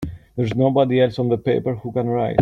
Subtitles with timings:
[0.35, 2.39] There's nobody else on the paper who can write!